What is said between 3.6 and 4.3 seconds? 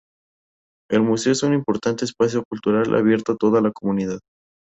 la comunidad.